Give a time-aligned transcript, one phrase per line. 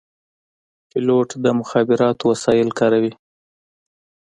[0.89, 3.13] پیلوټ د مخابراتو وسایل کاروي.